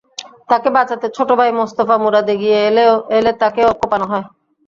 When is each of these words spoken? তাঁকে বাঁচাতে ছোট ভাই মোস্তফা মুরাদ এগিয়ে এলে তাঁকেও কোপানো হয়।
তাঁকে 0.49 0.69
বাঁচাতে 0.77 1.07
ছোট 1.17 1.29
ভাই 1.39 1.49
মোস্তফা 1.59 1.95
মুরাদ 2.03 2.27
এগিয়ে 2.33 2.57
এলে 3.17 3.31
তাঁকেও 3.41 3.69
কোপানো 3.81 4.05
হয়। 4.11 4.25